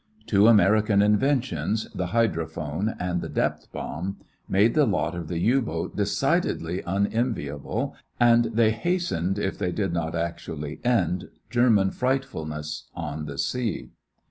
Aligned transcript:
Two 0.25 0.47
American 0.47 1.03
inventions, 1.03 1.87
the 1.93 2.07
hydrophone 2.07 2.95
and 2.99 3.21
the 3.21 3.29
depth 3.29 3.71
bomb, 3.71 4.17
made 4.49 4.73
the 4.73 4.87
lot 4.87 5.13
of 5.13 5.27
the 5.27 5.37
U 5.37 5.61
boat 5.61 5.95
decidedly 5.95 6.81
unenviable 6.87 7.95
and 8.19 8.45
they 8.45 8.71
hastened 8.71 9.37
if 9.37 9.59
they 9.59 9.71
did 9.71 9.93
not 9.93 10.15
actually 10.15 10.79
end 10.83 11.29
German 11.51 11.91
frightfulness 11.91 12.87
on 12.95 13.25
the 13.27 13.37
sea. 13.37 13.91